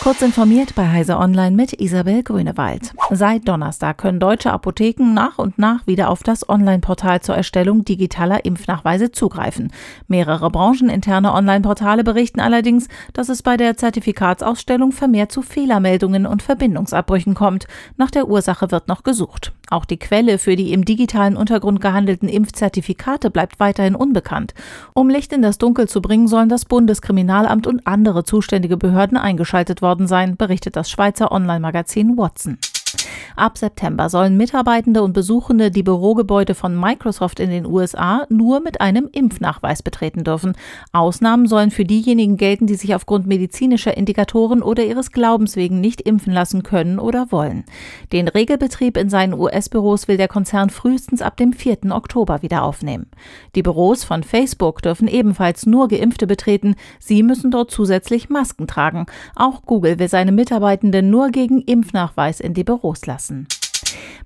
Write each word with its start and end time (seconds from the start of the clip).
Kurz 0.00 0.22
informiert 0.22 0.76
bei 0.76 0.88
Heise 0.88 1.18
Online 1.18 1.54
mit 1.54 1.80
Isabel 1.80 2.22
Grünewald. 2.22 2.94
Seit 3.10 3.48
Donnerstag 3.48 3.98
können 3.98 4.20
deutsche 4.20 4.52
Apotheken 4.52 5.12
nach 5.12 5.38
und 5.38 5.58
nach 5.58 5.86
wieder 5.88 6.08
auf 6.08 6.22
das 6.22 6.48
Online-Portal 6.48 7.20
zur 7.20 7.34
Erstellung 7.34 7.84
digitaler 7.84 8.44
Impfnachweise 8.44 9.10
zugreifen. 9.10 9.72
Mehrere 10.06 10.50
brancheninterne 10.50 11.34
Online-Portale 11.34 12.04
berichten 12.04 12.38
allerdings, 12.38 12.86
dass 13.12 13.28
es 13.28 13.42
bei 13.42 13.56
der 13.56 13.76
Zertifikatsausstellung 13.76 14.92
vermehrt 14.92 15.32
zu 15.32 15.42
Fehlermeldungen 15.42 16.26
und 16.26 16.42
Verbindungsabbrüchen 16.42 17.34
kommt. 17.34 17.66
Nach 17.96 18.10
der 18.10 18.28
Ursache 18.28 18.70
wird 18.70 18.86
noch 18.86 19.02
gesucht. 19.02 19.52
Auch 19.68 19.84
die 19.84 19.98
Quelle 19.98 20.38
für 20.38 20.56
die 20.56 20.72
im 20.72 20.84
digitalen 20.84 21.36
Untergrund 21.36 21.80
gehandelten 21.80 22.28
Impfzertifikate 22.28 23.30
bleibt 23.30 23.60
weiterhin 23.60 23.96
unbekannt. 23.96 24.54
Um 24.94 25.10
Licht 25.10 25.32
in 25.32 25.42
das 25.42 25.58
Dunkel 25.58 25.88
zu 25.88 26.00
bringen, 26.00 26.28
sollen 26.28 26.48
das 26.48 26.64
Bundeskriminalamt 26.64 27.66
und 27.66 27.86
andere 27.86 28.24
zuständige 28.24 28.78
Behörden 28.78 29.18
eingeschaltet 29.18 29.82
worden 29.82 29.87
sein, 30.06 30.36
berichtet 30.36 30.76
das 30.76 30.90
Schweizer 30.90 31.32
Online-Magazin 31.32 32.16
Watson. 32.18 32.58
Ab 33.38 33.56
September 33.56 34.08
sollen 34.08 34.36
Mitarbeitende 34.36 35.00
und 35.00 35.12
Besuchende 35.12 35.70
die 35.70 35.84
Bürogebäude 35.84 36.56
von 36.56 36.78
Microsoft 36.78 37.38
in 37.38 37.50
den 37.50 37.66
USA 37.66 38.26
nur 38.28 38.58
mit 38.58 38.80
einem 38.80 39.08
Impfnachweis 39.12 39.80
betreten 39.80 40.24
dürfen. 40.24 40.54
Ausnahmen 40.92 41.46
sollen 41.46 41.70
für 41.70 41.84
diejenigen 41.84 42.36
gelten, 42.36 42.66
die 42.66 42.74
sich 42.74 42.96
aufgrund 42.96 43.28
medizinischer 43.28 43.96
Indikatoren 43.96 44.60
oder 44.60 44.84
ihres 44.84 45.12
Glaubens 45.12 45.54
wegen 45.54 45.80
nicht 45.80 46.00
impfen 46.00 46.32
lassen 46.32 46.64
können 46.64 46.98
oder 46.98 47.30
wollen. 47.30 47.62
Den 48.12 48.26
Regelbetrieb 48.26 48.96
in 48.96 49.08
seinen 49.08 49.34
US-Büros 49.34 50.08
will 50.08 50.16
der 50.16 50.26
Konzern 50.26 50.68
frühestens 50.68 51.22
ab 51.22 51.36
dem 51.36 51.52
4. 51.52 51.92
Oktober 51.92 52.42
wieder 52.42 52.64
aufnehmen. 52.64 53.06
Die 53.54 53.62
Büros 53.62 54.02
von 54.02 54.24
Facebook 54.24 54.82
dürfen 54.82 55.06
ebenfalls 55.06 55.64
nur 55.64 55.86
Geimpfte 55.86 56.26
betreten. 56.26 56.74
Sie 56.98 57.22
müssen 57.22 57.52
dort 57.52 57.70
zusätzlich 57.70 58.30
Masken 58.30 58.66
tragen. 58.66 59.06
Auch 59.36 59.62
Google 59.62 60.00
will 60.00 60.08
seine 60.08 60.32
Mitarbeitenden 60.32 61.08
nur 61.08 61.28
gegen 61.28 61.60
Impfnachweis 61.60 62.40
in 62.40 62.52
die 62.52 62.64
Büros 62.64 63.06
lassen 63.06 63.27
lassen. 63.28 63.46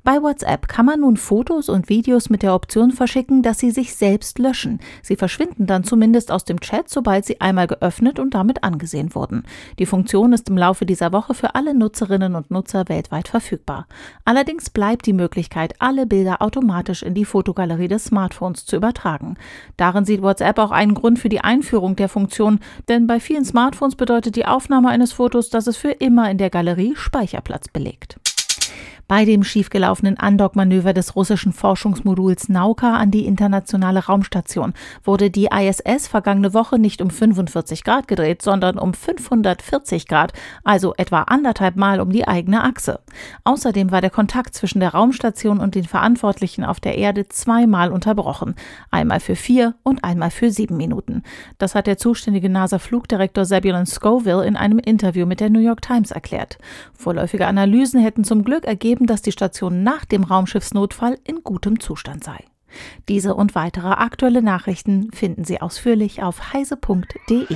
Bei 0.03 0.21
WhatsApp 0.21 0.67
kann 0.67 0.87
man 0.87 1.01
nun 1.01 1.17
Fotos 1.17 1.69
und 1.69 1.89
Videos 1.89 2.31
mit 2.31 2.43
der 2.43 2.55
Option 2.55 2.91
verschicken, 2.91 3.43
dass 3.43 3.61
sie 3.61 3.71
sich 3.71 3.95
selbst 3.95 4.39
löschen. 4.41 4.81
Sie 5.03 5.15
verschwinden 5.15 5.67
dann 5.67 5.85
zumindest 5.85 6.33
aus 6.33 6.45
dem 6.45 6.59
Chat, 6.61 6.89
sobald 6.89 7.25
sie 7.25 7.41
einmal 7.41 7.69
geöffnet 7.69 8.19
und 8.19 8.35
damit 8.35 8.65
angesehen 8.65 9.15
wurden. 9.15 9.45
Die 9.79 9.87
Funktion 9.87 10.33
ist 10.33 10.49
im 10.49 10.57
Laufe 10.57 10.87
dieser 10.87 11.13
Woche 11.13 11.35
für 11.35 11.55
alle 11.55 11.75
Nutzerinnen 11.75 12.35
und 12.35 12.51
Nutzer 12.51 12.89
weltweit 12.89 13.29
verfügbar. 13.29 13.87
Allerdings 14.25 14.71
bleibt 14.71 15.07
die 15.07 15.13
Möglichkeit, 15.13 15.75
alle 15.79 16.07
Bilder 16.07 16.43
automatisch 16.43 17.05
in 17.05 17.15
die 17.15 17.27
Fotogalerie 17.27 17.89
des 17.89 18.07
Smartphones 18.07 18.65
zu 18.65 18.77
übertragen. 18.77 19.37
Darin 19.77 20.05
sieht 20.05 20.23
WhatsApp 20.23 20.59
auch 20.59 20.73
einen 20.73 20.95
Grund 20.95 21.21
für 21.21 21.29
die 21.29 21.43
Einführung 21.43 21.95
der 21.95 22.09
Funktion, 22.09 22.59
denn 22.89 23.07
bei 23.07 23.21
vielen 23.21 23.45
Smartphones 23.45 23.95
bedeutet 23.95 24.35
die 24.35 24.47
Aufnahme 24.47 24.89
eines 24.89 25.13
Fotos, 25.13 25.51
dass 25.51 25.69
es 25.69 25.77
für 25.77 25.91
immer 25.91 26.31
in 26.31 26.39
der 26.39 26.51
Galerie 26.51 26.95
Speicherplatz 26.97 27.69
belegt. 27.69 28.19
Bei 29.13 29.27
dem 29.27 29.45
schiefgelaufenen 29.45 30.17
Andockmanöver 30.19 30.95
des 30.95 31.17
russischen 31.17 31.53
Forschungsmoduls 31.53 32.49
Nauka 32.49 32.95
an 32.95 33.11
die 33.11 33.27
internationale 33.27 34.07
Raumstation 34.07 34.73
wurde 35.05 35.29
die 35.29 35.51
ISS 35.53 36.09
vergangene 36.09 36.55
Woche 36.55 36.79
nicht 36.79 37.03
um 37.03 37.11
45 37.11 37.85
Grad 37.85 38.09
gedreht, 38.09 38.41
sondern 38.41 38.79
um 38.79 38.95
540 38.95 40.09
Grad, 40.09 40.33
also 40.65 40.95
etwa 40.97 41.25
anderthalb 41.25 41.77
Mal 41.77 42.01
um 42.01 42.11
die 42.11 42.27
eigene 42.27 42.65
Achse. 42.65 43.01
Außerdem 43.45 43.91
war 43.91 44.01
der 44.01 44.09
Kontakt 44.09 44.55
zwischen 44.55 44.81
der 44.81 44.95
Raumstation 44.95 45.61
und 45.61 45.75
den 45.75 45.85
Verantwortlichen 45.85 46.65
auf 46.65 46.81
der 46.81 46.97
Erde 46.97 47.29
zweimal 47.29 47.93
unterbrochen, 47.93 48.55
einmal 48.91 49.21
für 49.21 49.37
vier 49.37 49.75
und 49.83 50.05
einmal 50.05 50.31
für 50.31 50.51
sieben 50.51 50.79
Minuten. 50.79 51.23
Das 51.59 51.75
hat 51.75 51.87
der 51.87 51.99
zuständige 51.99 52.49
NASA-Flugdirektor 52.49 53.45
Zebulon 53.45 53.85
Scoville 53.85 54.47
in 54.47 54.57
einem 54.57 54.79
Interview 54.79 55.27
mit 55.27 55.41
der 55.41 55.51
New 55.51 55.61
York 55.61 55.83
Times 55.83 56.13
erklärt. 56.13 56.57
Vorläufige 56.95 57.47
Analysen 57.47 58.01
hätten 58.01 58.25
zum 58.25 58.43
Glück 58.43 58.65
ergeben, 58.65 59.02
angegeben, 59.03 59.07
dass 59.07 59.23
die 59.23 59.33
Station 59.33 59.83
nach 59.83 60.05
dem 60.05 60.25
Raumschiffsnotfall 60.25 61.19
in 61.25 61.43
gutem 61.43 61.81
Zustand 61.81 62.25
sei. 62.25 62.45
Diese 63.09 63.35
und 63.35 63.55
weitere 63.55 63.89
aktuelle 63.89 64.43
Nachrichten 64.43 65.11
finden 65.13 65.45
Sie 65.45 65.61
ausführlich 65.61 66.23
auf 66.23 66.53
heise.de. 66.53 67.47